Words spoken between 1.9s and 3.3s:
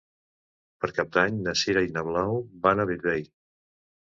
na Blau van a Bellvei.